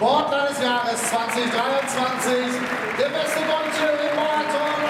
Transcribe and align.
Sportler 0.00 0.46
des 0.48 0.62
Jahres 0.62 0.98
2023, 1.10 2.34
der 2.98 3.08
beste 3.10 3.40
Deutsche 3.40 3.84
im 4.08 4.16
Marathon, 4.16 4.80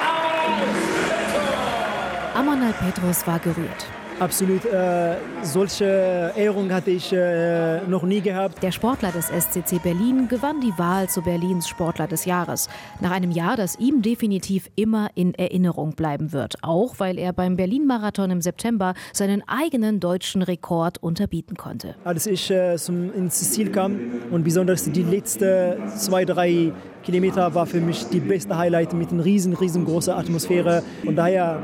Amanal 2.36 2.72
Petrus 2.74 3.26
war 3.26 3.40
gerührt. 3.40 3.99
Absolut, 4.20 4.66
äh, 4.66 5.16
solche 5.42 6.30
Ehrung 6.36 6.70
hatte 6.70 6.90
ich 6.90 7.10
äh, 7.10 7.80
noch 7.86 8.02
nie 8.02 8.20
gehabt. 8.20 8.62
Der 8.62 8.70
Sportler 8.70 9.12
des 9.12 9.28
SCC 9.28 9.78
Berlin 9.82 10.28
gewann 10.28 10.60
die 10.60 10.76
Wahl 10.76 11.08
zu 11.08 11.22
Berlins 11.22 11.66
Sportler 11.66 12.06
des 12.06 12.26
Jahres. 12.26 12.68
Nach 13.00 13.12
einem 13.12 13.30
Jahr, 13.30 13.56
das 13.56 13.78
ihm 13.78 14.02
definitiv 14.02 14.68
immer 14.76 15.08
in 15.14 15.32
Erinnerung 15.32 15.94
bleiben 15.94 16.34
wird. 16.34 16.56
Auch 16.60 16.96
weil 16.98 17.18
er 17.18 17.32
beim 17.32 17.56
Berlin-Marathon 17.56 18.30
im 18.30 18.42
September 18.42 18.92
seinen 19.14 19.42
eigenen 19.48 20.00
deutschen 20.00 20.42
Rekord 20.42 20.98
unterbieten 20.98 21.56
konnte. 21.56 21.94
Als 22.04 22.26
ich 22.26 22.50
äh, 22.50 22.76
zum, 22.76 23.14
ins 23.14 23.50
Ziel 23.52 23.70
kam 23.70 23.98
und 24.30 24.44
besonders 24.44 24.84
die 24.84 25.02
letzten 25.02 25.88
zwei, 25.96 26.26
drei 26.26 26.72
Kilometer 27.04 27.54
war 27.54 27.64
für 27.64 27.80
mich 27.80 28.04
die 28.10 28.20
beste 28.20 28.58
Highlight 28.58 28.92
mit 28.92 29.12
einer 29.12 29.24
riesen, 29.24 29.54
riesengroßen 29.54 30.12
Atmosphäre. 30.12 30.82
Und 31.06 31.16
daher 31.16 31.62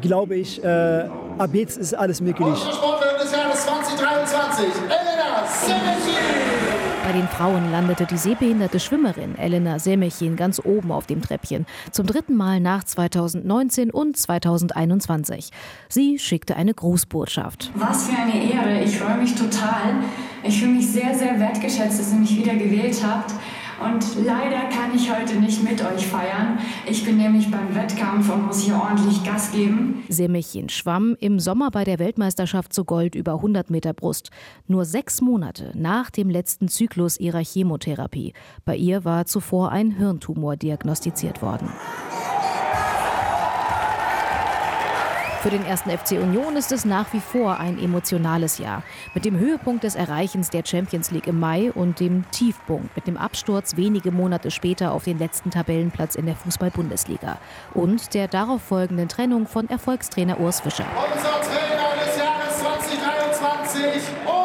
glaube 0.00 0.36
ich, 0.36 0.62
äh, 0.62 1.08
ab 1.38 1.50
jetzt 1.52 1.78
ist 1.78 1.94
alles 1.94 2.20
möglich. 2.20 2.56
Sportlerin 2.58 3.18
des 3.20 3.32
Jahres 3.32 3.64
2023, 3.64 4.66
Elena 4.84 5.46
Semechin. 5.46 6.66
Bei 7.04 7.12
den 7.12 7.28
Frauen 7.28 7.70
landete 7.70 8.04
die 8.04 8.16
sehbehinderte 8.16 8.80
Schwimmerin 8.80 9.38
Elena 9.38 9.78
Semechin 9.78 10.34
ganz 10.34 10.60
oben 10.64 10.90
auf 10.90 11.06
dem 11.06 11.22
Treppchen. 11.22 11.64
Zum 11.92 12.04
dritten 12.04 12.34
Mal 12.34 12.58
nach 12.58 12.82
2019 12.82 13.92
und 13.92 14.16
2021. 14.16 15.50
Sie 15.88 16.18
schickte 16.18 16.56
eine 16.56 16.74
Grußbotschaft. 16.74 17.70
Was 17.76 18.08
für 18.08 18.16
eine 18.16 18.52
Ehre. 18.52 18.82
Ich 18.82 18.98
freue 18.98 19.18
mich 19.18 19.36
total. 19.36 20.02
Ich 20.42 20.58
fühle 20.58 20.72
mich 20.72 20.90
sehr, 20.90 21.14
sehr 21.14 21.38
wertgeschätzt, 21.38 22.00
dass 22.00 22.12
ihr 22.12 22.18
mich 22.18 22.36
wieder 22.36 22.54
gewählt 22.54 23.00
habt. 23.06 23.32
Und 23.82 24.24
leider 24.24 24.68
kann 24.68 24.94
ich 24.94 25.14
heute 25.14 25.36
nicht 25.36 25.62
mit 25.62 25.84
euch 25.84 26.06
feiern. 26.06 26.58
Ich 26.88 27.04
bin 27.04 27.18
nämlich 27.18 27.50
beim 27.50 27.74
Wettkampf 27.74 28.32
und 28.32 28.46
muss 28.46 28.62
hier 28.62 28.76
ordentlich 28.76 29.22
Gas 29.24 29.52
geben. 29.52 30.02
Semechin 30.08 30.68
schwamm 30.68 31.16
im 31.20 31.38
Sommer 31.38 31.70
bei 31.70 31.84
der 31.84 31.98
Weltmeisterschaft 31.98 32.72
zu 32.72 32.84
Gold 32.84 33.14
über 33.14 33.34
100 33.34 33.70
Meter 33.70 33.92
Brust. 33.92 34.30
Nur 34.66 34.84
sechs 34.84 35.20
Monate 35.20 35.72
nach 35.74 36.10
dem 36.10 36.30
letzten 36.30 36.68
Zyklus 36.68 37.18
ihrer 37.18 37.42
Chemotherapie. 37.44 38.32
Bei 38.64 38.76
ihr 38.76 39.04
war 39.04 39.26
zuvor 39.26 39.72
ein 39.72 39.90
Hirntumor 39.90 40.56
diagnostiziert 40.56 41.42
worden. 41.42 41.68
Für 45.46 45.52
den 45.52 45.64
ersten 45.64 45.90
FC 45.90 46.20
Union 46.20 46.56
ist 46.56 46.72
es 46.72 46.84
nach 46.84 47.12
wie 47.12 47.20
vor 47.20 47.60
ein 47.60 47.78
emotionales 47.78 48.58
Jahr. 48.58 48.82
Mit 49.14 49.24
dem 49.24 49.38
Höhepunkt 49.38 49.84
des 49.84 49.94
Erreichens 49.94 50.50
der 50.50 50.64
Champions 50.66 51.12
League 51.12 51.28
im 51.28 51.38
Mai 51.38 51.70
und 51.70 52.00
dem 52.00 52.28
Tiefpunkt 52.32 52.96
mit 52.96 53.06
dem 53.06 53.16
Absturz 53.16 53.76
wenige 53.76 54.10
Monate 54.10 54.50
später 54.50 54.90
auf 54.90 55.04
den 55.04 55.20
letzten 55.20 55.52
Tabellenplatz 55.52 56.16
in 56.16 56.26
der 56.26 56.34
Fußball-Bundesliga. 56.34 57.38
Und 57.74 58.12
der 58.14 58.26
darauf 58.26 58.60
folgenden 58.60 59.08
Trennung 59.08 59.46
von 59.46 59.68
Erfolgstrainer 59.68 60.40
Urs 60.40 60.62
Fischer. 60.62 60.86
Unser 61.14 61.40
Trainer 61.42 62.04
des 62.04 62.18
Jahres 62.18 62.58
2023, 62.58 63.86
Urs 63.86 64.02
Fischer. 64.26 64.35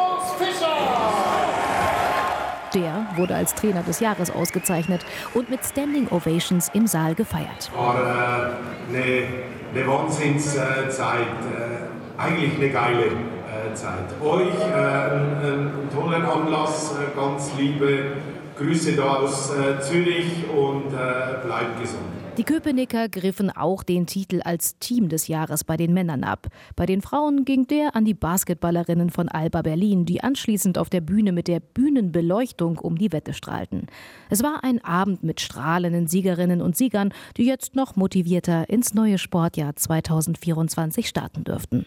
Der 2.74 3.06
wurde 3.16 3.34
als 3.34 3.54
Trainer 3.54 3.82
des 3.82 4.00
Jahres 4.00 4.30
ausgezeichnet 4.30 5.04
und 5.34 5.50
mit 5.50 5.64
Standing 5.64 6.08
Ovations 6.08 6.70
im 6.72 6.86
Saal 6.86 7.14
gefeiert. 7.14 7.70
war 7.76 7.94
äh, 7.94 8.96
eine, 8.96 9.26
eine 9.74 9.86
Wahnsinnszeit, 9.86 10.88
äh, 10.96 12.20
eigentlich 12.20 12.54
eine 12.56 12.70
geile 12.70 13.04
äh, 13.04 13.74
Zeit. 13.74 14.06
Euch 14.22 14.54
äh, 14.60 14.74
einen, 14.74 15.88
tollen 15.94 16.24
Anlass, 16.24 16.92
äh, 16.92 17.14
ganz 17.14 17.50
liebe 17.58 18.12
Grüße 18.56 18.96
da 18.96 19.16
aus 19.16 19.50
äh, 19.50 19.80
Zürich 19.80 20.48
und 20.50 20.92
äh, 20.92 21.44
bleibt 21.44 21.80
gesund. 21.80 22.02
Die 22.38 22.44
Köpenicker 22.44 23.10
griffen 23.10 23.50
auch 23.50 23.82
den 23.82 24.06
Titel 24.06 24.40
als 24.42 24.78
Team 24.78 25.10
des 25.10 25.28
Jahres 25.28 25.64
bei 25.64 25.76
den 25.76 25.92
Männern 25.92 26.24
ab. 26.24 26.46
Bei 26.76 26.86
den 26.86 27.02
Frauen 27.02 27.44
ging 27.44 27.66
der 27.66 27.94
an 27.94 28.06
die 28.06 28.14
Basketballerinnen 28.14 29.10
von 29.10 29.28
Alba 29.28 29.60
Berlin, 29.60 30.06
die 30.06 30.22
anschließend 30.22 30.78
auf 30.78 30.88
der 30.88 31.02
Bühne 31.02 31.32
mit 31.32 31.46
der 31.46 31.60
Bühnenbeleuchtung 31.60 32.78
um 32.78 32.96
die 32.96 33.12
Wette 33.12 33.34
strahlten. 33.34 33.86
Es 34.30 34.42
war 34.42 34.64
ein 34.64 34.82
Abend 34.82 35.22
mit 35.22 35.42
strahlenden 35.42 36.06
Siegerinnen 36.06 36.62
und 36.62 36.74
Siegern, 36.74 37.12
die 37.36 37.44
jetzt 37.44 37.76
noch 37.76 37.96
motivierter 37.96 38.70
ins 38.70 38.94
neue 38.94 39.18
Sportjahr 39.18 39.76
2024 39.76 41.06
starten 41.06 41.44
dürften. 41.44 41.84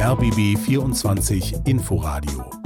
RBB 0.00 0.58
24 0.58 1.54
Inforadio 1.64 2.65